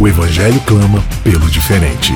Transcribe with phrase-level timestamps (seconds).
[0.00, 2.14] O Evangelho clama pelo diferente.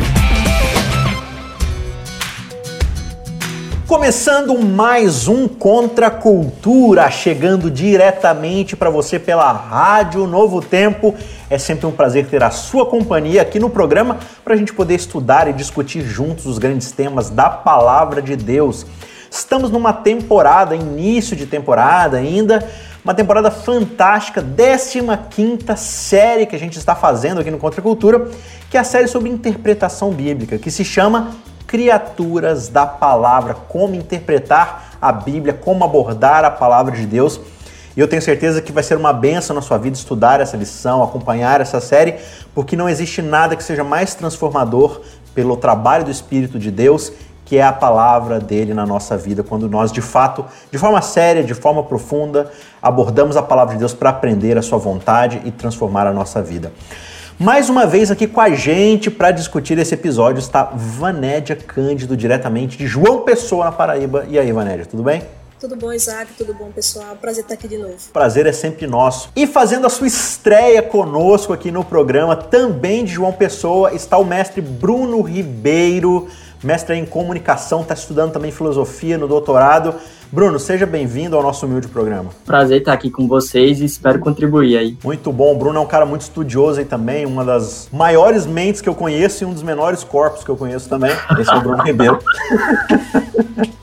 [3.89, 11.13] Começando mais um Contra a Cultura, chegando diretamente para você pela Rádio Novo Tempo.
[11.51, 14.95] É sempre um prazer ter a sua companhia aqui no programa para a gente poder
[14.95, 18.87] estudar e discutir juntos os grandes temas da Palavra de Deus.
[19.29, 22.65] Estamos numa temporada, início de temporada ainda,
[23.05, 28.29] uma temporada fantástica, 15 série que a gente está fazendo aqui no Contra Cultura,
[28.71, 31.33] que é a série sobre interpretação bíblica, que se chama
[31.67, 37.41] Criaturas da Palavra, como interpretar a Bíblia, como abordar a palavra de Deus.
[37.97, 41.03] E eu tenho certeza que vai ser uma benção na sua vida estudar essa lição,
[41.03, 42.15] acompanhar essa série,
[42.55, 45.01] porque não existe nada que seja mais transformador
[45.35, 47.13] pelo trabalho do Espírito de Deus
[47.53, 51.45] que é a palavra dele na nossa vida, quando nós de fato, de forma séria,
[51.45, 52.51] de forma profunda,
[52.81, 56.73] abordamos a palavra de Deus para aprender a sua vontade e transformar a nossa vida.
[57.39, 62.79] Mais uma vez aqui com a gente para discutir esse episódio está Vanédia Cândido, diretamente
[62.79, 64.25] de João Pessoa, na Paraíba.
[64.31, 65.23] E aí, Vanédia, tudo bem?
[65.61, 66.33] Tudo bom, Isaac?
[66.37, 67.17] Tudo bom, pessoal?
[67.21, 67.95] Prazer estar aqui de novo.
[68.13, 69.31] Prazer é sempre nosso.
[69.37, 74.25] E fazendo a sua estreia conosco aqui no programa, também de João Pessoa, está o
[74.25, 76.29] mestre Bruno Ribeiro
[76.63, 79.95] mestre em comunicação, está estudando também filosofia no doutorado.
[80.31, 82.31] Bruno, seja bem-vindo ao nosso humilde programa.
[82.47, 84.97] Prazer estar aqui com vocês e espero contribuir aí.
[85.05, 85.53] Muito bom.
[85.53, 88.95] O Bruno é um cara muito estudioso aí também, uma das maiores mentes que eu
[88.95, 91.13] conheço e um dos menores corpos que eu conheço também.
[91.39, 92.19] Esse é o Bruno Ribeiro.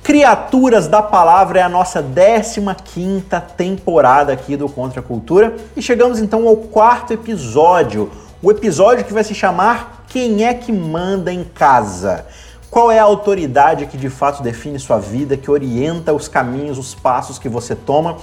[0.01, 3.25] Criaturas da Palavra é a nossa 15
[3.55, 8.09] temporada aqui do Contra a Cultura e chegamos então ao quarto episódio,
[8.41, 12.25] o episódio que vai se chamar Quem é que manda em casa?
[12.69, 16.93] Qual é a autoridade que de fato define sua vida, que orienta os caminhos, os
[16.93, 18.17] passos que você toma?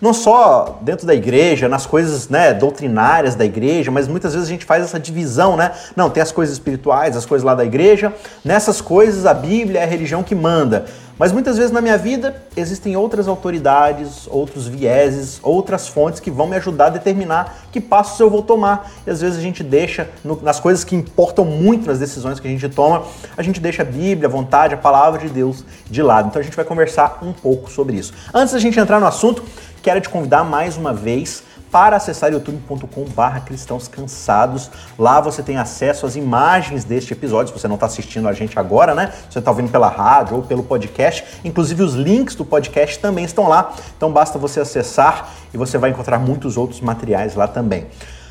[0.00, 4.52] Não só dentro da igreja, nas coisas né, doutrinárias da igreja, mas muitas vezes a
[4.52, 5.72] gente faz essa divisão, né?
[5.96, 8.14] Não, tem as coisas espirituais, as coisas lá da igreja.
[8.44, 10.86] Nessas coisas a Bíblia é a religião que manda.
[11.18, 16.46] Mas muitas vezes na minha vida existem outras autoridades, outros vieses, outras fontes que vão
[16.46, 18.90] me ajudar a determinar que passos eu vou tomar.
[19.06, 22.46] E às vezes a gente deixa, no, nas coisas que importam muito nas decisões que
[22.46, 23.04] a gente toma,
[23.36, 26.28] a gente deixa a Bíblia, a vontade, a palavra de Deus de lado.
[26.28, 28.14] Então a gente vai conversar um pouco sobre isso.
[28.32, 29.42] Antes da gente entrar no assunto,
[29.82, 34.70] quero te convidar mais uma vez para acessar youtube.com/barra cristãos cansados.
[34.98, 37.52] Lá você tem acesso às imagens deste episódio.
[37.52, 39.12] Se você não está assistindo a gente agora, né?
[39.28, 41.24] Você está ouvindo pela rádio ou pelo podcast.
[41.44, 43.72] Inclusive os links do podcast também estão lá.
[43.96, 47.86] Então basta você acessar e você vai encontrar muitos outros materiais lá também.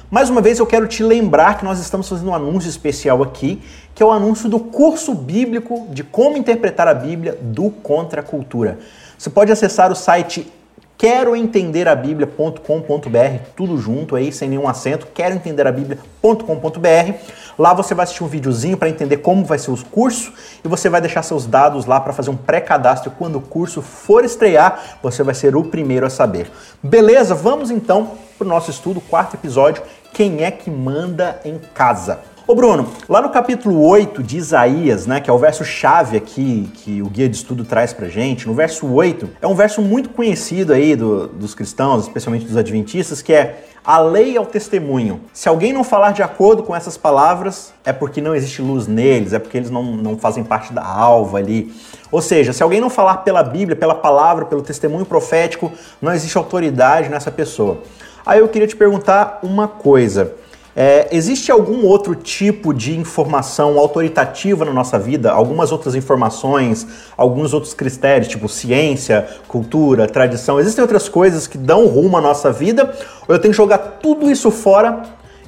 [0.09, 3.61] Mais uma vez eu quero te lembrar que nós estamos fazendo um anúncio especial aqui,
[3.93, 8.23] que é o anúncio do curso bíblico de como interpretar a Bíblia do Contra a
[8.23, 8.79] Cultura.
[9.17, 10.49] Você pode acessar o site
[10.97, 17.13] quero entender a Bíblia.com.br, tudo junto aí, sem nenhum acento, quero entender a Bíblia.com.br.
[17.57, 20.89] Lá você vai assistir um videozinho para entender como vai ser os cursos e você
[20.89, 23.11] vai deixar seus dados lá para fazer um pré-cadastro.
[23.11, 26.49] Quando o curso for estrear, você vai ser o primeiro a saber.
[26.81, 27.35] Beleza?
[27.35, 29.83] Vamos então para o nosso estudo, quarto episódio,
[30.13, 32.19] quem é que manda em casa?
[32.49, 36.71] Ô Bruno, lá no capítulo 8 de Isaías, né, que é o verso chave aqui
[36.75, 40.07] que o guia de estudo traz pra gente, no verso 8, é um verso muito
[40.11, 45.19] conhecido aí do, dos cristãos, especialmente dos adventistas, que é a lei é o testemunho.
[45.33, 49.33] Se alguém não falar de acordo com essas palavras, é porque não existe luz neles,
[49.33, 51.73] é porque eles não, não fazem parte da alva ali.
[52.09, 55.69] Ou seja, se alguém não falar pela Bíblia, pela palavra, pelo testemunho profético,
[56.01, 57.79] não existe autoridade nessa pessoa.
[58.25, 60.33] Aí eu queria te perguntar uma coisa.
[60.79, 65.31] É, existe algum outro tipo de informação autoritativa na nossa vida?
[65.31, 66.85] Algumas outras informações,
[67.17, 70.59] alguns outros critérios, tipo ciência, cultura, tradição?
[70.59, 72.93] Existem outras coisas que dão rumo à nossa vida?
[73.27, 75.01] Ou eu tenho que jogar tudo isso fora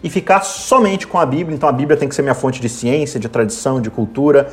[0.03, 1.55] e ficar somente com a Bíblia?
[1.55, 4.51] Então a Bíblia tem que ser minha fonte de ciência, de tradição, de cultura.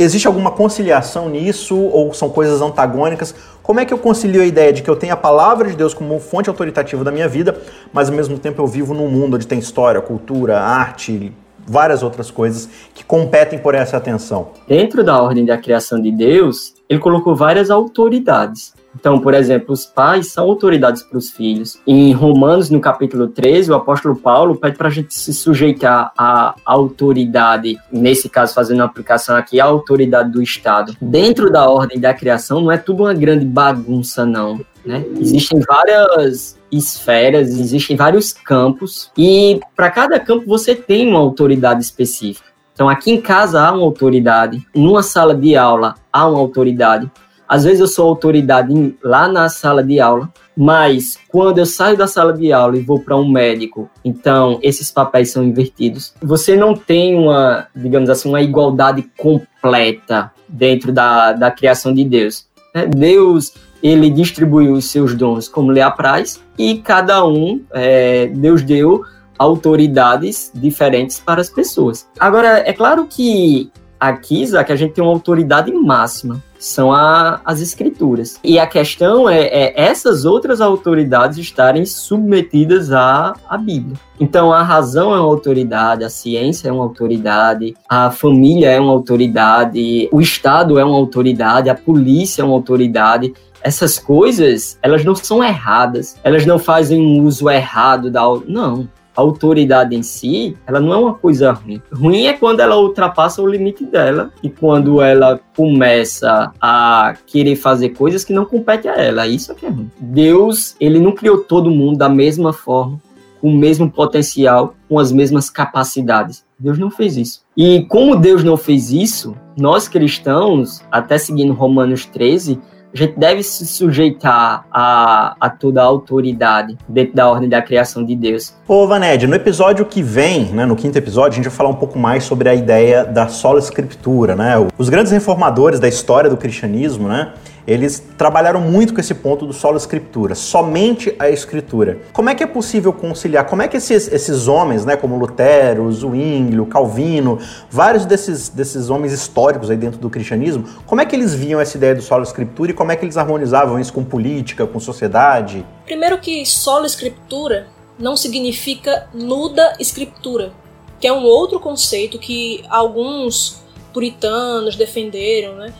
[0.00, 3.34] Existe alguma conciliação nisso ou são coisas antagônicas?
[3.64, 5.92] Como é que eu concilio a ideia de que eu tenho a palavra de Deus
[5.92, 7.60] como fonte autoritativa da minha vida,
[7.92, 11.32] mas ao mesmo tempo eu vivo num mundo onde tem história, cultura, arte,
[11.66, 14.50] várias outras coisas que competem por essa atenção?
[14.68, 18.72] Dentro da ordem da criação de Deus, ele colocou várias autoridades.
[18.98, 21.78] Então, por exemplo, os pais são autoridades para os filhos.
[21.86, 26.56] Em Romanos, no capítulo 13, o apóstolo Paulo pede para a gente se sujeitar à
[26.64, 30.96] autoridade, nesse caso, fazendo uma aplicação aqui, a autoridade do Estado.
[31.00, 34.60] Dentro da ordem da criação, não é tudo uma grande bagunça, não.
[34.84, 35.04] Né?
[35.20, 42.48] Existem várias esferas, existem vários campos, e para cada campo você tem uma autoridade específica.
[42.74, 47.10] Então, aqui em casa há uma autoridade, numa sala de aula há uma autoridade.
[47.48, 52.06] Às vezes eu sou autoridade lá na sala de aula, mas quando eu saio da
[52.06, 56.12] sala de aula e vou para um médico, então esses papéis são invertidos.
[56.20, 62.46] Você não tem uma, digamos assim, uma igualdade completa dentro da, da criação de Deus.
[62.74, 62.86] Né?
[62.86, 69.04] Deus ele distribuiu os seus dons como lhe apraz e cada um, é, Deus deu
[69.38, 72.08] autoridades diferentes para as pessoas.
[72.18, 77.60] Agora, é claro que aqui, Isaac, a gente tem uma autoridade máxima, são a, as
[77.60, 78.38] escrituras.
[78.42, 83.96] E a questão é, é, essas outras autoridades estarem submetidas à, à Bíblia.
[84.20, 88.92] Então, a razão é uma autoridade, a ciência é uma autoridade, a família é uma
[88.92, 95.14] autoridade, o Estado é uma autoridade, a polícia é uma autoridade essas coisas, elas não
[95.14, 98.22] são erradas, elas não fazem um uso errado da.
[98.46, 101.82] Não a autoridade em si, ela não é uma coisa ruim.
[101.92, 107.88] Ruim é quando ela ultrapassa o limite dela e quando ela começa a querer fazer
[107.88, 109.26] coisas que não competem a ela.
[109.26, 109.90] Isso é que é ruim.
[109.98, 113.00] Deus, ele não criou todo mundo da mesma forma,
[113.40, 116.44] com o mesmo potencial, com as mesmas capacidades.
[116.56, 117.42] Deus não fez isso.
[117.56, 123.42] E como Deus não fez isso, nós cristãos, até seguindo Romanos 13, a gente deve
[123.42, 128.54] se sujeitar a, a toda a autoridade dentro da ordem da criação de Deus.
[128.66, 131.76] Ô, Vaned, no episódio que vem, né, no quinto episódio, a gente vai falar um
[131.76, 134.54] pouco mais sobre a ideia da sola escritura, né?
[134.76, 137.32] Os grandes reformadores da história do cristianismo, né?
[137.68, 141.98] Eles trabalharam muito com esse ponto do solo escritura, somente a escritura.
[142.14, 143.44] Como é que é possível conciliar?
[143.44, 147.38] Como é que esses, esses homens, né, como Lutero, Zwinglio, Calvino,
[147.70, 151.76] vários desses, desses homens históricos aí dentro do cristianismo, como é que eles viam essa
[151.76, 155.62] ideia do solo escritura e como é que eles harmonizavam isso com política, com sociedade?
[155.84, 157.66] Primeiro que solo escritura
[157.98, 160.52] não significa nuda escritura,
[160.98, 163.62] que é um outro conceito que alguns
[163.92, 165.74] puritanos defenderam, né?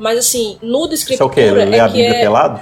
[0.00, 1.14] Mas assim, no da escritura.
[1.14, 1.50] Isso é o quê?
[1.50, 2.20] Ler é a Bíblia é...
[2.22, 2.60] pelado?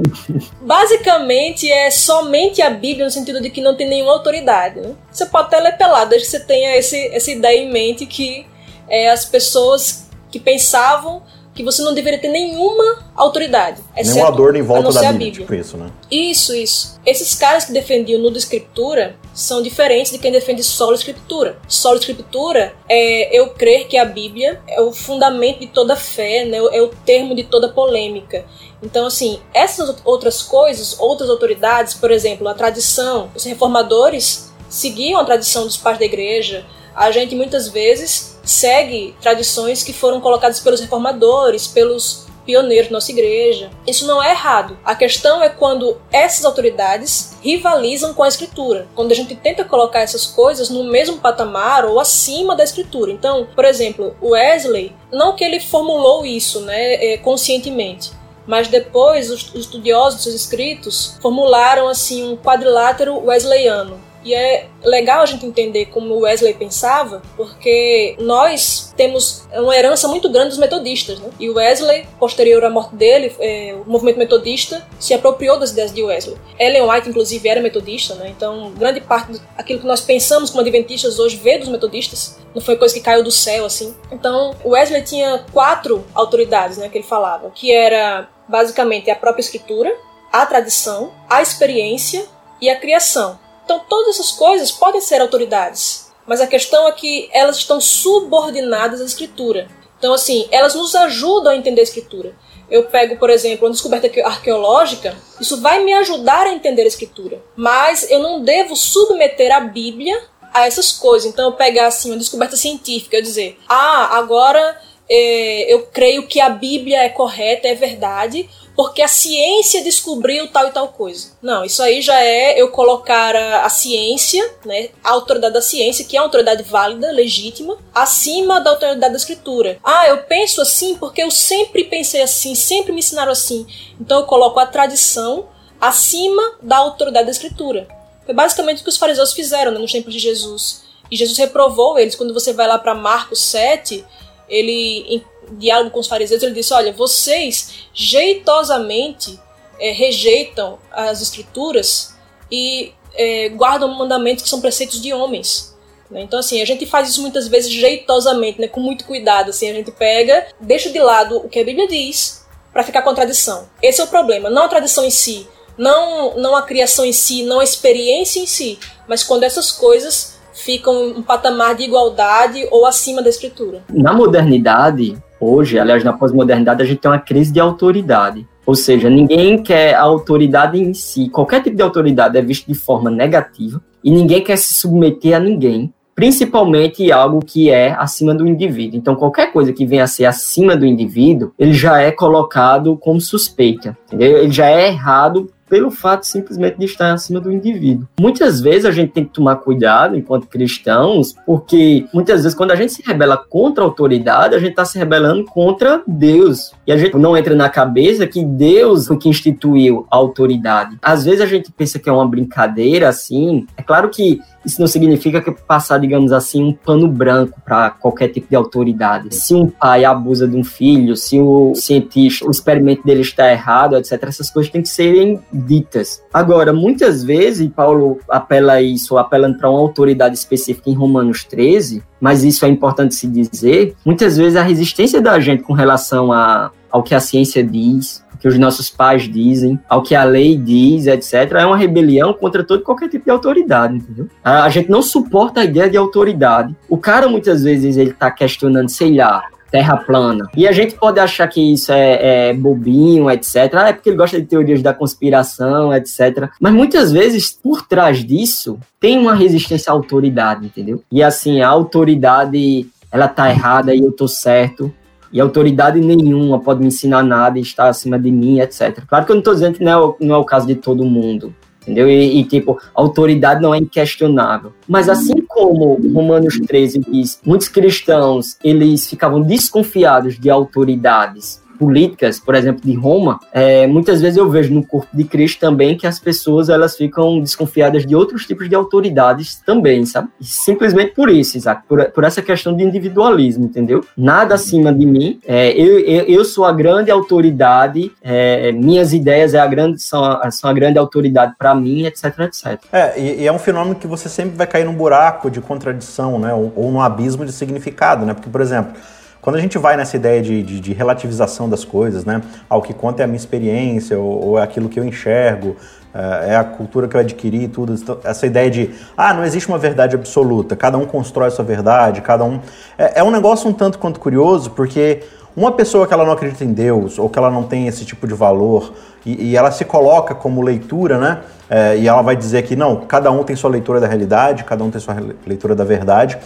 [0.62, 4.80] Basicamente é somente a Bíblia no sentido de que não tem nenhuma autoridade.
[4.80, 4.94] Né?
[5.12, 8.46] Você pode até ler pelado, desde que você tenha esse, essa ideia em mente que
[8.88, 11.22] é, as pessoas que pensavam
[11.54, 13.82] que você não deveria ter nenhuma autoridade.
[13.94, 15.90] Nenhum adorno em volta da Bíblia, Bíblia, tipo isso, né?
[16.10, 16.98] Isso, isso.
[17.04, 21.58] Esses caras que defendiam nuda escritura são diferentes de quem defende solo escritura.
[21.68, 26.58] Solo escritura é eu crer que a Bíblia é o fundamento de toda fé, né?
[26.72, 28.44] é o termo de toda polêmica.
[28.82, 35.24] Então, assim, essas outras coisas, outras autoridades, por exemplo, a tradição, os reformadores seguiam a
[35.24, 40.80] tradição dos pais da igreja, a gente muitas vezes segue tradições que foram colocadas pelos
[40.80, 43.70] reformadores, pelos pioneiros da nossa igreja.
[43.86, 44.78] Isso não é errado.
[44.84, 48.86] A questão é quando essas autoridades rivalizam com a escritura.
[48.94, 53.12] Quando a gente tenta colocar essas coisas no mesmo patamar ou acima da escritura.
[53.12, 58.10] Então, por exemplo, Wesley, não que ele formulou isso né, é, conscientemente,
[58.46, 65.26] mas depois os estudiosos seus escritos formularam assim um quadrilátero wesleyano e é legal a
[65.26, 71.30] gente entender como Wesley pensava, porque nós temos uma herança muito grande dos metodistas, né?
[71.38, 76.02] E Wesley, posterior à morte dele, é, o movimento metodista se apropriou das ideias de
[76.02, 76.36] Wesley.
[76.58, 78.28] Ellen White, inclusive, era metodista, né?
[78.28, 82.38] Então, grande parte daquilo que nós pensamos como adventistas hoje veio dos metodistas.
[82.54, 83.94] Não foi coisa que caiu do céu, assim.
[84.12, 86.88] Então, Wesley tinha quatro autoridades, né?
[86.88, 89.96] Que ele falava, que era basicamente a própria escritura,
[90.32, 92.26] a tradição, a experiência
[92.60, 93.38] e a criação.
[93.70, 99.00] Então, todas essas coisas podem ser autoridades, mas a questão é que elas estão subordinadas
[99.00, 99.68] à escritura.
[99.96, 102.34] Então, assim, elas nos ajudam a entender a escritura.
[102.68, 107.40] Eu pego, por exemplo, uma descoberta arqueológica, isso vai me ajudar a entender a escritura.
[107.54, 110.20] Mas eu não devo submeter a Bíblia
[110.52, 111.30] a essas coisas.
[111.30, 116.40] Então, eu pegar assim uma descoberta científica, eu dizer, ah, agora é, eu creio que
[116.40, 121.32] a Bíblia é correta, é verdade, porque a ciência descobriu tal e tal coisa.
[121.42, 126.02] Não, isso aí já é eu colocar a, a ciência, né, a autoridade da ciência,
[126.02, 129.78] que é uma autoridade válida, legítima, acima da autoridade da escritura.
[129.84, 133.66] Ah, eu penso assim porque eu sempre pensei assim, sempre me ensinaram assim.
[134.00, 137.86] Então eu coloco a tradição acima da autoridade da escritura.
[138.24, 140.84] Foi basicamente o que os fariseus fizeram né, nos tempos de Jesus.
[141.10, 142.16] E Jesus reprovou eles.
[142.16, 144.02] Quando você vai lá para Marcos 7,
[144.48, 145.22] ele
[145.52, 149.38] diálogo com os fariseus, ele disse: Olha, vocês jeitosamente
[149.78, 152.14] é, rejeitam as escrituras
[152.50, 155.76] e é, guardam mandamentos que são preceitos de homens.
[156.10, 156.22] Né?
[156.22, 158.68] Então, assim, a gente faz isso muitas vezes jeitosamente, né?
[158.68, 159.50] com muito cuidado.
[159.50, 163.10] Assim, a gente pega, deixa de lado o que a Bíblia diz para ficar com
[163.10, 163.68] a tradição.
[163.82, 164.50] Esse é o problema.
[164.50, 168.46] Não a tradição em si, não, não a criação em si, não a experiência em
[168.46, 168.78] si,
[169.08, 173.82] mas quando essas coisas ficam um patamar de igualdade ou acima da escritura.
[173.88, 178.46] Na modernidade, hoje, aliás, na pós-modernidade, a gente tem uma crise de autoridade.
[178.66, 181.28] Ou seja, ninguém quer a autoridade em si.
[181.28, 185.40] Qualquer tipo de autoridade é visto de forma negativa e ninguém quer se submeter a
[185.40, 188.98] ninguém principalmente algo que é acima do indivíduo.
[188.98, 193.18] Então, qualquer coisa que venha a ser acima do indivíduo, ele já é colocado como
[193.18, 194.36] suspeita, entendeu?
[194.36, 198.06] Ele já é errado pelo fato simplesmente de estar acima do indivíduo.
[198.20, 202.76] Muitas vezes a gente tem que tomar cuidado enquanto cristãos, porque muitas vezes quando a
[202.76, 206.72] gente se rebela contra a autoridade, a gente está se rebelando contra Deus.
[206.86, 210.98] E a gente não entra na cabeça que Deus foi que instituiu a autoridade.
[211.00, 213.64] Às vezes a gente pensa que é uma brincadeira assim.
[213.76, 218.28] É claro que isso não significa que passar, digamos assim, um pano branco para qualquer
[218.28, 219.34] tipo de autoridade.
[219.34, 223.96] Se um pai abusa de um filho, se o cientista, o experimento dele está errado,
[223.96, 226.22] etc., essas coisas têm que serem ditas.
[226.32, 232.02] Agora, muitas vezes, e Paulo apela isso, apelando para uma autoridade específica em Romanos 13,
[232.20, 236.70] mas isso é importante se dizer, muitas vezes a resistência da gente com relação a,
[236.90, 241.06] ao que a ciência diz, que os nossos pais dizem, ao que a lei diz,
[241.06, 244.28] etc., é uma rebelião contra todo qualquer tipo de autoridade, entendeu?
[244.42, 246.74] A, a gente não suporta a ideia de autoridade.
[246.88, 250.48] O cara, muitas vezes, ele tá questionando, sei lá, terra plana.
[250.56, 253.56] E a gente pode achar que isso é, é, bobinho, etc.
[253.74, 256.48] Ah, é porque ele gosta de teorias da conspiração, etc.
[256.60, 261.02] Mas muitas vezes, por trás disso, tem uma resistência à autoridade, entendeu?
[261.10, 264.92] E assim, a autoridade, ela tá errada e eu tô certo
[265.32, 269.04] e autoridade nenhuma pode me ensinar nada e estar acima de mim, etc.
[269.06, 270.74] Claro que eu não estou dizendo que não é, o, não é o caso de
[270.74, 272.08] todo mundo, entendeu?
[272.08, 274.72] E, e, tipo, a autoridade não é inquestionável.
[274.88, 282.54] Mas assim como Romanos 13 diz, muitos cristãos, eles ficavam desconfiados de autoridades políticas, por
[282.54, 286.18] exemplo, de Roma, é, muitas vezes eu vejo no corpo de Cristo também que as
[286.18, 290.28] pessoas elas ficam desconfiadas de outros tipos de autoridades também, sabe?
[290.42, 294.04] simplesmente por isso, Isaac, por, por essa questão de individualismo, entendeu?
[294.14, 299.54] Nada acima de mim, é, eu, eu, eu, sou a grande autoridade, é, minhas ideias
[299.54, 302.78] é a grande, são, a, são a grande autoridade para mim, etc, etc.
[302.92, 306.38] É, e, e, é um fenômeno que você sempre vai cair num buraco de contradição,
[306.38, 306.52] né?
[306.52, 308.34] Ou, ou num abismo de significado, né?
[308.34, 308.92] Porque, por exemplo,
[309.40, 312.42] quando a gente vai nessa ideia de, de, de relativização das coisas, né?
[312.68, 315.76] Ao que conta é a minha experiência, ou, ou é aquilo que eu enxergo,
[316.14, 317.94] é, é a cultura que eu adquiri tudo.
[317.94, 321.64] Então, essa ideia de, ah, não existe uma verdade absoluta, cada um constrói a sua
[321.64, 322.60] verdade, cada um.
[322.98, 325.22] É, é um negócio um tanto quanto curioso, porque
[325.56, 328.26] uma pessoa que ela não acredita em Deus, ou que ela não tem esse tipo
[328.26, 328.92] de valor,
[329.24, 331.40] e, e ela se coloca como leitura, né?
[331.68, 334.82] É, e ela vai dizer que não, cada um tem sua leitura da realidade, cada
[334.82, 335.16] um tem sua
[335.46, 336.36] leitura da verdade.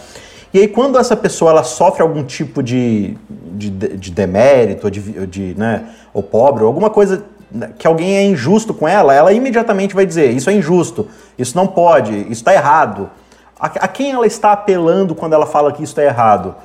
[0.55, 3.17] E aí, quando essa pessoa ela sofre algum tipo de,
[3.51, 5.83] de, de demérito, de, de, né,
[6.13, 10.05] ou pobre, ou alguma coisa né, que alguém é injusto com ela, ela imediatamente vai
[10.05, 13.09] dizer: Isso é injusto, isso não pode, isso está errado.
[13.59, 16.55] A, a, quem ela está apelando quando ela fala que isso está errado?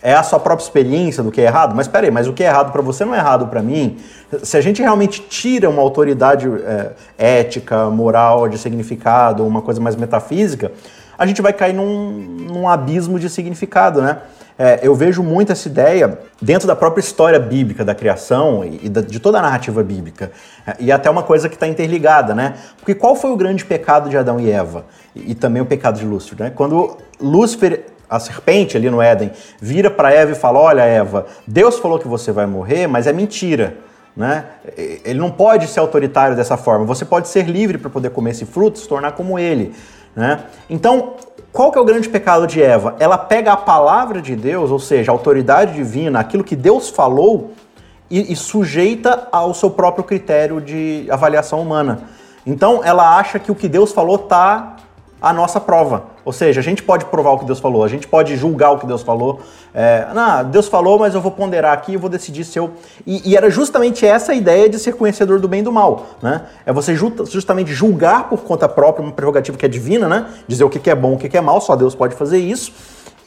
[0.00, 1.74] É a sua própria experiência do que é errado?
[1.76, 3.98] Mas peraí, mas o que é errado para você não é errado para mim?
[4.42, 9.94] Se a gente realmente tira uma autoridade é, ética, moral, de significado, uma coisa mais
[9.94, 10.72] metafísica,
[11.18, 14.18] a gente vai cair num, num abismo de significado, né?
[14.58, 19.02] É, eu vejo muito essa ideia dentro da própria história bíblica da criação e, da,
[19.02, 20.32] de toda a narrativa bíblica.
[20.66, 22.54] É, e até uma coisa que está interligada, né?
[22.78, 24.86] Porque qual foi o grande pecado de Adão e Eva?
[25.14, 26.52] E, e também o pecado de Lúcifer, né?
[26.54, 29.30] Quando Lúcifer, a serpente ali no Éden,
[29.60, 33.12] vira para Eva e fala: Olha, Eva, Deus falou que você vai morrer, mas é
[33.12, 33.76] mentira.
[34.16, 34.46] Né?
[35.04, 36.86] Ele não pode ser autoritário dessa forma.
[36.86, 39.74] Você pode ser livre para poder comer esse fruto, se tornar como ele.
[40.16, 40.44] Né?
[40.68, 41.14] Então,
[41.52, 42.96] qual que é o grande pecado de Eva?
[42.98, 47.52] Ela pega a palavra de Deus, ou seja, a autoridade divina, aquilo que Deus falou,
[48.10, 52.04] e, e sujeita ao seu próprio critério de avaliação humana.
[52.46, 54.76] Então, ela acha que o que Deus falou está
[55.20, 56.04] à nossa prova.
[56.24, 58.78] Ou seja, a gente pode provar o que Deus falou, a gente pode julgar o
[58.78, 59.40] que Deus falou.
[59.72, 62.72] É, não, Deus falou, mas eu vou ponderar aqui e vou decidir se eu.
[63.06, 66.06] E, e, era justamente essa a ideia de ser conhecedor do bem e do mal.
[66.20, 66.42] Né?
[66.64, 70.26] É você justamente julgar por conta própria, uma prerrogativa que é divina, né?
[70.48, 72.72] Dizer o que é bom, o que é mal, só Deus pode fazer isso.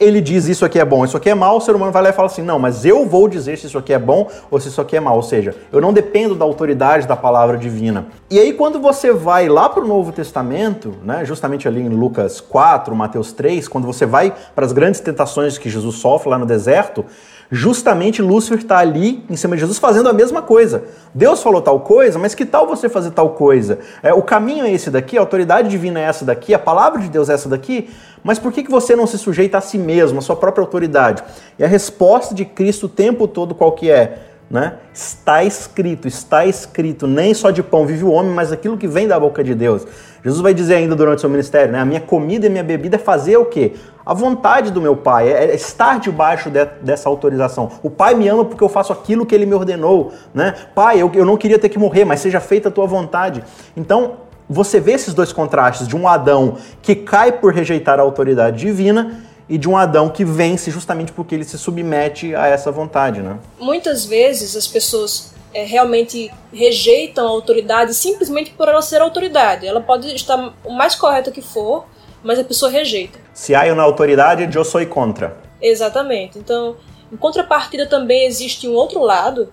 [0.00, 2.08] Ele diz isso aqui é bom, isso aqui é mal, o ser humano vai lá
[2.08, 4.68] e fala assim: não, mas eu vou dizer se isso aqui é bom ou se
[4.68, 5.16] isso aqui é mal.
[5.16, 8.06] Ou seja, eu não dependo da autoridade da palavra divina.
[8.30, 12.40] E aí, quando você vai lá para o Novo Testamento, né, justamente ali em Lucas
[12.40, 16.46] 4, Mateus 3, quando você vai para as grandes tentações que Jesus sofre lá no
[16.46, 17.04] deserto,
[17.50, 20.84] justamente Lúcifer está ali em cima de Jesus fazendo a mesma coisa.
[21.12, 23.80] Deus falou tal coisa, mas que tal você fazer tal coisa?
[24.02, 27.08] É, o caminho é esse daqui, a autoridade divina é essa daqui, a palavra de
[27.08, 27.90] Deus é essa daqui,
[28.22, 31.24] mas por que, que você não se sujeita a si mesmo, a sua própria autoridade?
[31.58, 34.29] E a resposta de Cristo o tempo todo qual que é?
[34.50, 34.74] Né?
[34.92, 39.06] Está escrito, está escrito, nem só de pão vive o homem, mas aquilo que vem
[39.06, 39.86] da boca de Deus.
[40.24, 41.78] Jesus vai dizer ainda durante seu ministério, né?
[41.78, 43.74] A minha comida e minha bebida é fazer o quê?
[44.04, 47.70] A vontade do meu pai, é estar debaixo de, dessa autorização.
[47.80, 50.54] O pai me ama porque eu faço aquilo que ele me ordenou, né?
[50.74, 53.44] Pai, eu, eu não queria ter que morrer, mas seja feita a tua vontade.
[53.76, 54.14] Então,
[54.48, 59.29] você vê esses dois contrastes de um Adão que cai por rejeitar a autoridade divina
[59.50, 63.36] e de um Adão que vence justamente porque ele se submete a essa vontade, né?
[63.58, 69.66] Muitas vezes as pessoas é, realmente rejeitam a autoridade simplesmente por ela ser autoridade.
[69.66, 71.84] Ela pode estar o mais correta que for,
[72.22, 73.18] mas a pessoa rejeita.
[73.34, 75.36] Se há na autoridade, eu sou contra.
[75.60, 76.38] Exatamente.
[76.38, 76.76] Então,
[77.12, 79.48] em contrapartida também existe um outro lado,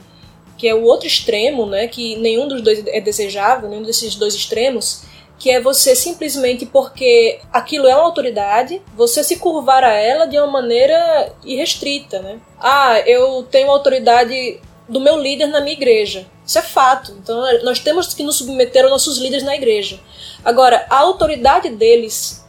[0.60, 4.36] que é o outro extremo, né, que nenhum dos dois é desejável, nenhum desses dois
[4.36, 5.02] extremos,
[5.40, 10.38] que é você simplesmente porque aquilo é uma autoridade, você se curvar a ela de
[10.38, 12.40] uma maneira irrestrita, né?
[12.60, 16.26] Ah, eu tenho autoridade do meu líder na minha igreja.
[16.46, 17.12] Isso é fato.
[17.22, 20.00] Então nós temos que nos submeter aos nossos líderes na igreja.
[20.44, 22.46] Agora, a autoridade deles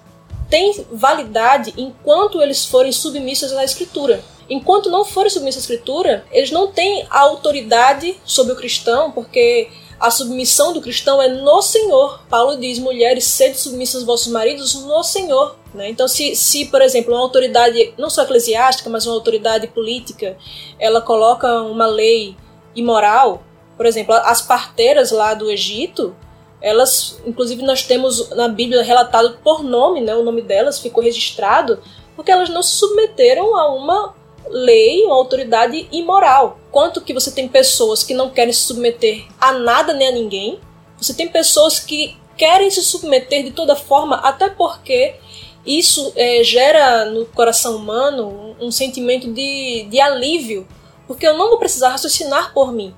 [0.48, 4.22] tem validade enquanto eles forem submissos à escritura.
[4.48, 9.68] Enquanto não forem submissos à escritura, eles não têm autoridade sobre o cristão, porque
[10.00, 12.20] a submissão do cristão é no Senhor.
[12.28, 15.56] Paulo diz: mulheres, sede submissas aos vossos maridos no Senhor.
[15.74, 15.90] Né?
[15.90, 20.36] Então, se, se, por exemplo, uma autoridade, não só eclesiástica, mas uma autoridade política,
[20.78, 22.36] ela coloca uma lei
[22.74, 23.42] imoral,
[23.76, 26.14] por exemplo, as parteiras lá do Egito,
[26.60, 30.14] elas, inclusive, nós temos na Bíblia relatado por nome, né?
[30.14, 31.80] o nome delas ficou registrado,
[32.16, 34.14] porque elas não se submeteram a uma
[34.50, 36.58] lei, uma autoridade imoral.
[36.70, 40.60] Quanto que você tem pessoas que não querem se submeter a nada nem a ninguém,
[40.96, 45.16] você tem pessoas que querem se submeter de toda forma, até porque
[45.66, 50.66] isso é, gera no coração humano um, um sentimento de, de alívio,
[51.06, 52.94] porque eu não vou precisar raciocinar por mim.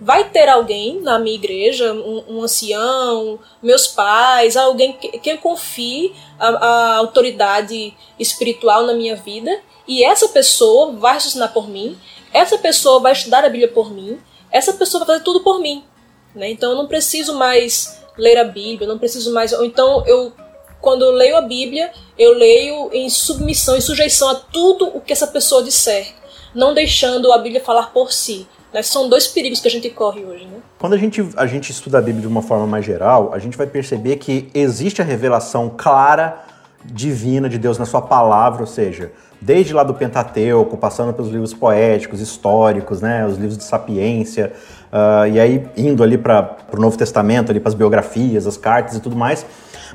[0.00, 5.38] Vai ter alguém na minha igreja, um, um ancião, meus pais, alguém que, que eu
[5.38, 11.96] confie a, a autoridade espiritual na minha vida e essa pessoa vai raciocinar por mim,
[12.32, 14.18] essa pessoa vai estudar a Bíblia por mim,
[14.50, 15.84] essa pessoa vai fazer tudo por mim.
[16.34, 16.50] Né?
[16.50, 19.52] Então eu não preciso mais ler a Bíblia, não preciso mais.
[19.52, 20.32] Ou então eu,
[20.80, 25.12] quando eu leio a Bíblia, eu leio em submissão, em sujeição a tudo o que
[25.12, 26.14] essa pessoa disser,
[26.54, 28.46] não deixando a Bíblia falar por si.
[28.82, 30.44] São dois perigos que a gente corre hoje.
[30.44, 30.58] Né?
[30.78, 33.56] Quando a gente, a gente estuda a Bíblia de uma forma mais geral, a gente
[33.56, 36.44] vai perceber que existe a revelação clara
[36.84, 41.54] divina de Deus na sua palavra, ou seja, desde lá do Pentateuco, passando pelos livros
[41.54, 44.52] poéticos, históricos, né, os livros de sapiência,
[44.92, 48.96] uh, e aí indo ali para o Novo Testamento, ali para as biografias, as cartas
[48.96, 49.46] e tudo mais.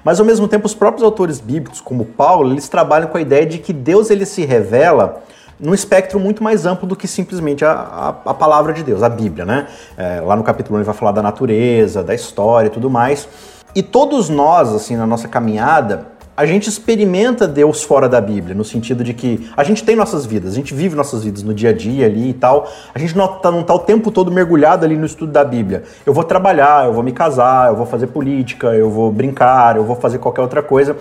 [0.04, 3.46] Mas ao mesmo tempo, os próprios autores bíblicos, como Paulo, eles trabalham com a ideia
[3.46, 5.22] de que Deus ele se revela
[5.60, 9.10] num espectro muito mais amplo do que simplesmente a, a, a palavra de Deus, a
[9.10, 9.68] Bíblia, né?
[9.98, 13.28] É, lá no capítulo 1 ele vai falar da natureza, da história e tudo mais.
[13.76, 16.08] E todos nós, assim, na nossa caminhada,
[16.40, 20.26] a gente experimenta Deus fora da Bíblia, no sentido de que a gente tem nossas
[20.26, 22.72] vidas, a gente vive nossas vidas no dia a dia ali e tal.
[22.96, 25.84] A gente não está tá o tempo todo mergulhado ali no estudo da Bíblia.
[26.06, 29.84] Eu vou trabalhar, eu vou me casar, eu vou fazer política, eu vou brincar, eu
[29.84, 30.96] vou fazer qualquer outra coisa.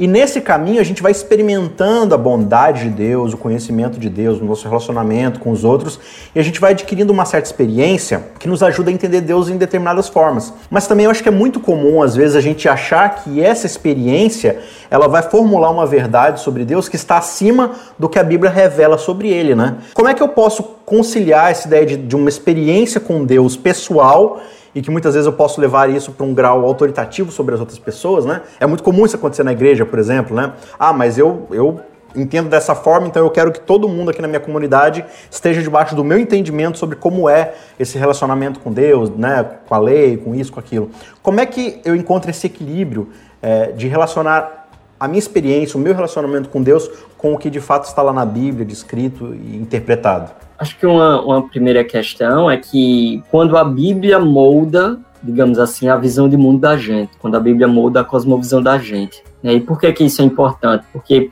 [0.00, 4.40] E nesse caminho a gente vai experimentando a bondade de Deus, o conhecimento de Deus,
[4.40, 6.00] o nosso relacionamento com os outros,
[6.34, 9.58] e a gente vai adquirindo uma certa experiência que nos ajuda a entender Deus em
[9.58, 10.54] determinadas formas.
[10.70, 13.66] Mas também eu acho que é muito comum às vezes a gente achar que essa
[13.66, 14.60] experiência,
[14.90, 18.96] ela vai formular uma verdade sobre Deus que está acima do que a Bíblia revela
[18.96, 19.76] sobre ele, né?
[19.92, 24.40] Como é que eu posso conciliar essa ideia de, de uma experiência com Deus pessoal
[24.74, 27.78] e que muitas vezes eu posso levar isso para um grau autoritativo sobre as outras
[27.78, 28.42] pessoas, né?
[28.58, 30.52] É muito comum isso acontecer na igreja, por exemplo, né?
[30.78, 31.80] Ah, mas eu, eu
[32.14, 35.94] entendo dessa forma, então eu quero que todo mundo aqui na minha comunidade esteja debaixo
[35.94, 39.44] do meu entendimento sobre como é esse relacionamento com Deus, né?
[39.68, 40.90] Com a lei, com isso, com aquilo.
[41.22, 43.08] Como é que eu encontro esse equilíbrio
[43.42, 44.59] é, de relacionar
[45.00, 48.12] a minha experiência, o meu relacionamento com Deus com o que de fato está lá
[48.12, 50.30] na Bíblia, descrito e interpretado?
[50.58, 55.96] Acho que uma, uma primeira questão é que quando a Bíblia molda, digamos assim, a
[55.96, 59.22] visão de mundo da gente, quando a Bíblia molda a cosmovisão da gente.
[59.42, 59.54] Né?
[59.54, 60.84] E por que, que isso é importante?
[60.92, 61.30] Porque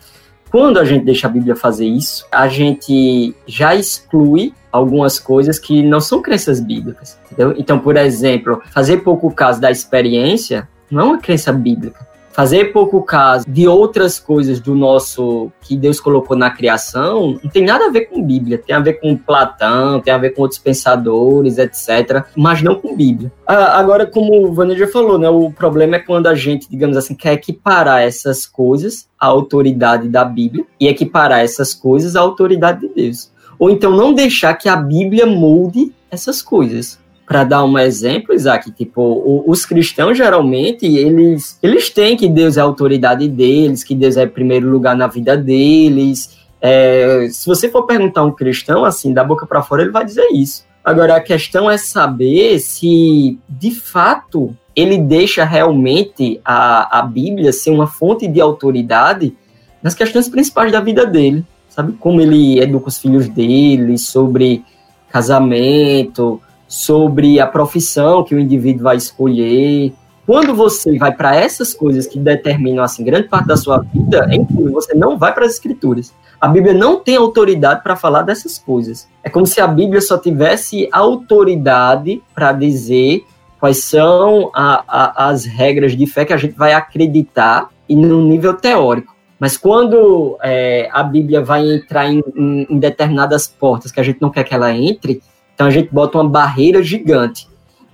[0.50, 5.82] Quando a gente deixa a Bíblia fazer isso, a gente já exclui algumas coisas que
[5.82, 7.18] não são crenças bíblicas.
[7.26, 7.54] Entendeu?
[7.58, 12.07] Então, por exemplo, fazer pouco caso da experiência não é uma crença bíblica
[12.38, 17.64] fazer pouco caso de outras coisas do nosso que Deus colocou na criação não tem
[17.64, 20.60] nada a ver com Bíblia, tem a ver com Platão, tem a ver com outros
[20.60, 23.32] pensadores, etc, mas não com Bíblia.
[23.44, 26.96] Ah, agora, como o Vander já falou, né, o problema é quando a gente, digamos
[26.96, 32.82] assim, quer equiparar essas coisas à autoridade da Bíblia e equiparar essas coisas à autoridade
[32.82, 33.32] de Deus.
[33.58, 38.72] Ou então não deixar que a Bíblia molde essas coisas para dar um exemplo, Isaac,
[38.72, 43.94] tipo, o, os cristãos geralmente, eles, eles têm que Deus é a autoridade deles, que
[43.94, 46.38] Deus é primeiro lugar na vida deles.
[46.58, 50.06] É, se você for perguntar a um cristão, assim, da boca para fora, ele vai
[50.06, 50.64] dizer isso.
[50.82, 57.72] Agora, a questão é saber se, de fato, ele deixa realmente a, a Bíblia ser
[57.72, 59.36] uma fonte de autoridade
[59.82, 61.92] nas questões principais da vida dele, sabe?
[62.00, 64.64] Como ele educa os filhos dele, sobre
[65.10, 69.92] casamento, sobre a profissão que o indivíduo vai escolher.
[70.26, 74.68] Quando você vai para essas coisas que determinam assim grande parte da sua vida, enfim,
[74.70, 76.14] você não vai para as escrituras.
[76.38, 79.08] A Bíblia não tem autoridade para falar dessas coisas.
[79.24, 83.24] É como se a Bíblia só tivesse autoridade para dizer
[83.58, 88.20] quais são a, a, as regras de fé que a gente vai acreditar e no
[88.20, 89.16] nível teórico.
[89.40, 94.20] Mas quando é, a Bíblia vai entrar em, em, em determinadas portas que a gente
[94.20, 95.22] não quer que ela entre,
[95.58, 97.48] então a gente bota uma barreira gigante.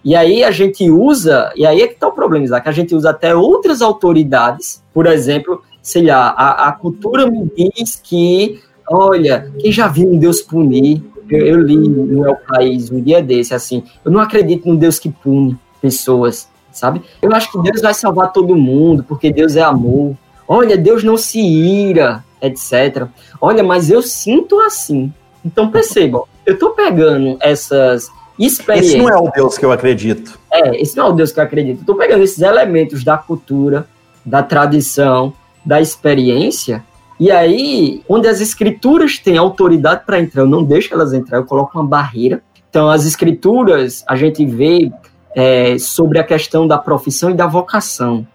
[0.05, 2.95] E aí a gente usa, e aí é que está o problema, Isaac, a gente
[2.95, 9.51] usa até outras autoridades, por exemplo, sei lá, a, a cultura me diz que, olha,
[9.59, 11.03] quem já viu um Deus punir?
[11.27, 14.99] Eu, eu li no meu país um dia desse, assim, eu não acredito num Deus
[14.99, 17.01] que pune pessoas, sabe?
[17.23, 20.15] Eu acho que Deus vai salvar todo mundo, porque Deus é amor.
[20.47, 23.07] Olha, Deus não se ira, etc.
[23.41, 25.11] Olha, mas eu sinto assim.
[25.43, 28.95] Então percebam, eu tô pegando essas experiências.
[28.95, 30.39] Esse não é o Deus que eu acredito.
[30.53, 31.81] É, esse não é o Deus que eu acredito.
[31.81, 33.87] Eu tô pegando esses elementos da cultura,
[34.25, 35.33] da tradição,
[35.65, 36.85] da experiência,
[37.19, 41.45] e aí, onde as escrituras têm autoridade para entrar, eu não deixo elas entrar, eu
[41.45, 42.43] coloco uma barreira.
[42.69, 44.91] Então, as escrituras, a gente vê
[45.35, 48.27] é, sobre a questão da profissão e da vocação.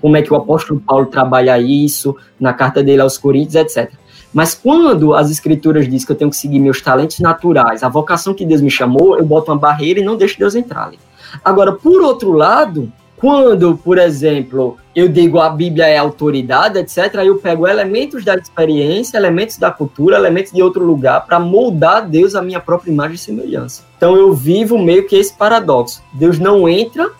[0.00, 3.92] Como é que o apóstolo Paulo trabalha isso na carta dele aos Coríntios, etc.
[4.32, 8.34] Mas quando as escrituras dizem que eu tenho que seguir meus talentos naturais, a vocação
[8.34, 10.98] que Deus me chamou, eu boto uma barreira e não deixo Deus entrar ali.
[11.44, 17.26] Agora, por outro lado, quando, por exemplo, eu digo a Bíblia é autoridade, etc., aí
[17.26, 22.36] eu pego elementos da experiência, elementos da cultura, elementos de outro lugar para moldar Deus
[22.36, 23.82] à minha própria imagem e semelhança.
[23.96, 26.00] Então eu vivo meio que esse paradoxo.
[26.12, 27.10] Deus não entra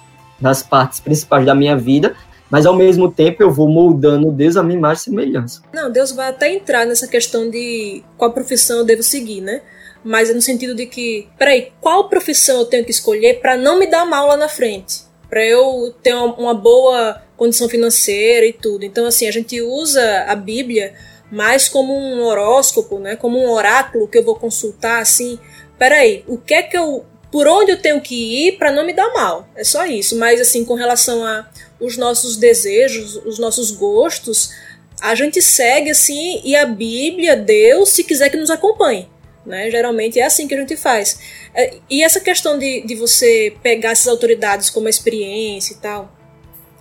[0.40, 2.14] nas partes principais da minha vida,
[2.50, 5.62] mas ao mesmo tempo eu vou moldando Deus a minha imagem e semelhança.
[5.72, 9.62] Não, Deus vai até entrar nessa questão de qual profissão eu devo seguir, né?
[10.04, 13.78] Mas é no sentido de que, peraí, qual profissão eu tenho que escolher para não
[13.78, 15.02] me dar mal lá na frente?
[15.28, 18.84] Para eu ter uma boa condição financeira e tudo.
[18.84, 20.94] Então, assim, a gente usa a Bíblia
[21.30, 23.16] mais como um horóscopo, né?
[23.16, 25.38] Como um oráculo que eu vou consultar, assim.
[25.78, 28.92] Peraí, o que é que eu por onde eu tenho que ir para não me
[28.92, 29.48] dar mal.
[29.54, 30.16] É só isso.
[30.16, 31.48] Mas assim, com relação a
[31.80, 34.52] os nossos desejos, os nossos gostos,
[35.00, 39.08] a gente segue assim e a Bíblia, Deus, se quiser que nos acompanhe.
[39.46, 39.70] Né?
[39.70, 41.18] Geralmente é assim que a gente faz.
[41.54, 46.12] É, e essa questão de, de você pegar essas autoridades como experiência e tal,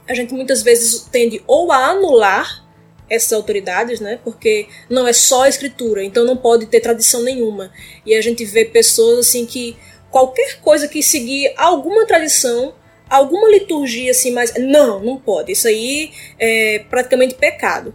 [0.07, 2.65] a gente muitas vezes tende ou a anular
[3.09, 4.19] essas autoridades, né?
[4.21, 7.71] Porque não é só a escritura, então não pode ter tradição nenhuma.
[8.05, 9.77] E a gente vê pessoas assim que
[10.17, 12.73] qualquer coisa que seguir alguma tradição,
[13.07, 15.51] alguma liturgia assim, mas não, não pode.
[15.51, 17.93] Isso aí é praticamente pecado.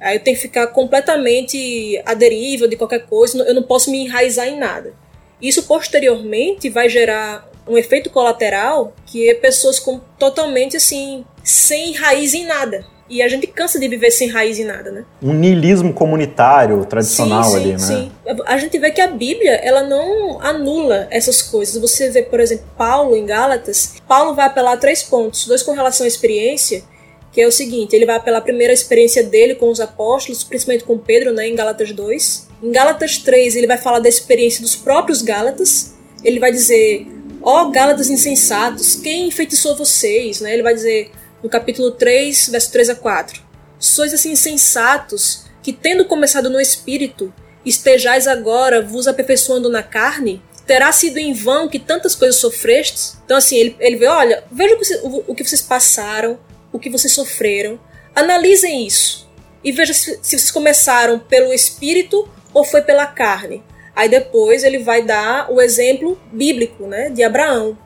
[0.00, 3.98] Aí eu tenho que ficar completamente à deriva de qualquer coisa, eu não posso me
[3.98, 4.94] enraizar em nada.
[5.42, 12.32] Isso posteriormente vai gerar um efeito colateral que é pessoas com totalmente assim, sem raiz
[12.32, 12.86] em nada.
[13.10, 15.04] E a gente cansa de viver sem raiz em nada, né?
[15.22, 17.78] Um niilismo comunitário tradicional sim, sim, ali, né?
[17.78, 18.12] Sim.
[18.46, 21.80] A gente vê que a Bíblia, ela não anula essas coisas.
[21.80, 25.72] Você vê, por exemplo, Paulo em Gálatas, Paulo vai apelar a três pontos, dois com
[25.72, 26.82] relação à experiência,
[27.32, 30.84] que é o seguinte, ele vai apelar primeiro a experiência dele com os apóstolos, principalmente
[30.84, 32.48] com Pedro, né, em Gálatas 2.
[32.62, 35.94] Em Gálatas 3, ele vai falar da experiência dos próprios Gálatas.
[36.24, 37.06] Ele vai dizer:
[37.42, 40.52] "Ó oh, Gálatas insensatos, quem enfeitiçou vocês?", né?
[40.52, 43.42] Ele vai dizer: no capítulo 3, verso 3 a 4.
[43.78, 47.32] Sois assim insensatos, que tendo começado no espírito,
[47.64, 50.42] estejais agora vos aperfeiçoando na carne?
[50.66, 53.16] Terá sido em vão que tantas coisas sofrestes?
[53.24, 56.38] Então, assim, ele, ele vê: olha, veja o o que vocês passaram,
[56.72, 57.80] o que vocês sofreram,
[58.14, 59.28] analisem isso.
[59.62, 63.62] e veja se, se vocês começaram pelo espírito ou foi pela carne.
[63.94, 67.76] Aí depois ele vai dar o exemplo bíblico, né, de Abraão.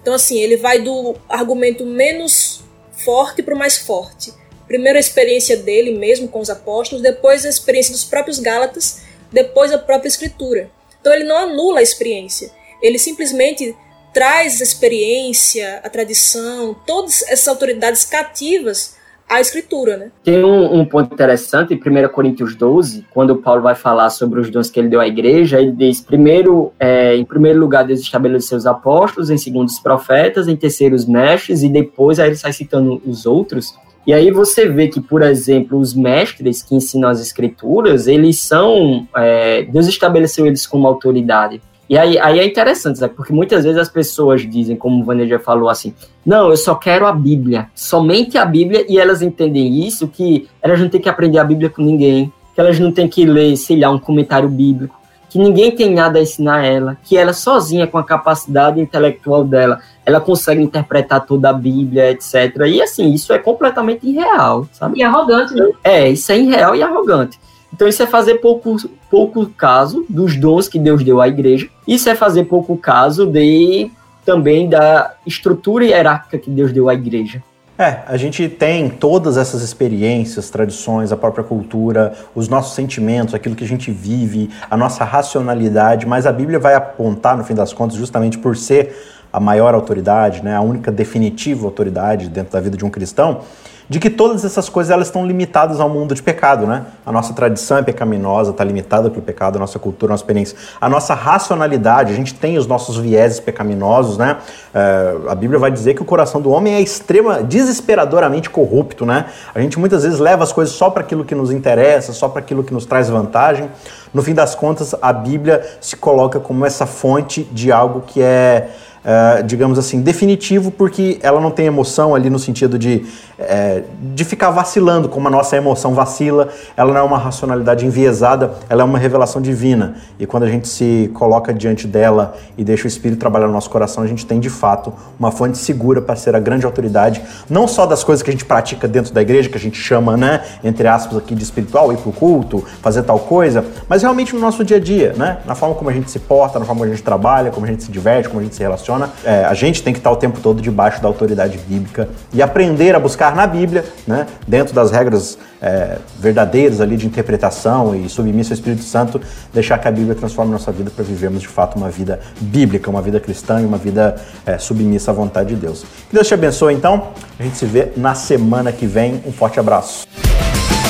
[0.00, 2.62] Então assim, ele vai do argumento menos
[3.04, 4.32] forte para o mais forte.
[4.66, 9.00] Primeiro a experiência dele mesmo com os apóstolos, depois a experiência dos próprios Gálatas,
[9.32, 10.70] depois a própria escritura.
[11.00, 12.50] Então ele não anula a experiência,
[12.82, 13.74] ele simplesmente
[14.12, 18.97] traz a experiência, a tradição, todas essas autoridades cativas
[19.28, 20.10] à escritura, né?
[20.24, 24.50] Tem um, um, ponto interessante em 1 Coríntios 12, quando Paulo vai falar sobre os
[24.50, 28.56] dons que ele deu à igreja, ele diz, primeiro, é, em primeiro lugar, Deus estabeleceu
[28.56, 32.52] os apóstolos, em segundo os profetas, em terceiro os mestres, e depois aí ele sai
[32.52, 33.74] citando os outros,
[34.08, 39.06] e aí você vê que, por exemplo, os mestres que ensinam as escrituras, eles são,
[39.14, 41.60] é, Deus estabeleceu eles como autoridade.
[41.88, 43.08] E aí, aí é interessante, né?
[43.08, 47.06] porque muitas vezes as pessoas dizem, como o Vaneja falou assim, não, eu só quero
[47.06, 51.38] a Bíblia, somente a Bíblia, e elas entendem isso, que elas não têm que aprender
[51.38, 54.98] a Bíblia com ninguém, que elas não têm que ler, sei lá, um comentário bíblico,
[55.30, 59.80] que ninguém tem nada a ensinar ela, que ela sozinha, com a capacidade intelectual dela,
[60.04, 62.54] ela consegue interpretar toda a Bíblia, etc.
[62.66, 64.98] E assim, isso é completamente irreal, sabe?
[64.98, 65.70] E arrogante, né?
[65.84, 67.38] É, isso é irreal e arrogante.
[67.72, 68.76] Então isso é fazer pouco,
[69.10, 71.68] pouco caso dos dons que Deus deu à igreja.
[71.86, 73.90] Isso é fazer pouco caso de
[74.24, 77.42] também da estrutura hierárquica que Deus deu à igreja.
[77.78, 83.54] É, a gente tem todas essas experiências, tradições, a própria cultura, os nossos sentimentos, aquilo
[83.54, 87.72] que a gente vive, a nossa racionalidade, mas a Bíblia vai apontar, no fim das
[87.72, 88.96] contas, justamente por ser
[89.32, 93.42] a maior autoridade, né, a única definitiva autoridade dentro da vida de um cristão,
[93.88, 96.84] de que todas essas coisas elas estão limitadas ao mundo de pecado, né?
[97.06, 100.58] A nossa tradição é pecaminosa, está limitada pelo pecado, a nossa cultura, a nossa experiência,
[100.80, 104.36] a nossa racionalidade, a gente tem os nossos vieses pecaminosos, né?
[104.74, 109.26] É, a Bíblia vai dizer que o coração do homem é extrema, desesperadoramente corrupto, né?
[109.54, 112.40] A gente muitas vezes leva as coisas só para aquilo que nos interessa, só para
[112.40, 113.70] aquilo que nos traz vantagem.
[114.12, 118.68] No fim das contas, a Bíblia se coloca como essa fonte de algo que é
[119.08, 123.06] Uh, digamos assim, definitivo, porque ela não tem emoção ali no sentido de,
[123.38, 126.50] é, de ficar vacilando, como a nossa emoção vacila.
[126.76, 129.94] Ela não é uma racionalidade enviesada, ela é uma revelação divina.
[130.18, 133.70] E quando a gente se coloca diante dela e deixa o Espírito trabalhar no nosso
[133.70, 137.66] coração, a gente tem de fato uma fonte segura para ser a grande autoridade, não
[137.66, 140.42] só das coisas que a gente pratica dentro da igreja, que a gente chama, né,
[140.62, 144.40] entre aspas, aqui de espiritual, ir para o culto, fazer tal coisa, mas realmente no
[144.42, 146.92] nosso dia a dia, né, na forma como a gente se porta, na forma como
[146.92, 149.10] a gente trabalha, como a gente se diverte, como a gente se relaciona funciona.
[149.24, 152.94] É, a gente tem que estar o tempo todo debaixo da autoridade bíblica e aprender
[152.94, 158.52] a buscar na Bíblia, né, dentro das regras é, verdadeiras ali de interpretação e submissa
[158.52, 159.20] ao Espírito Santo,
[159.52, 163.02] deixar que a Bíblia transforme nossa vida para vivermos de fato uma vida bíblica, uma
[163.02, 165.84] vida cristã e uma vida é, submissa à vontade de Deus.
[166.08, 167.08] Que Deus te abençoe então.
[167.38, 169.22] A gente se vê na semana que vem.
[169.26, 170.06] Um forte abraço.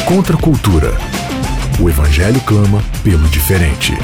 [0.07, 0.93] Contra a cultura.
[1.81, 3.95] O Evangelho clama pelo diferente.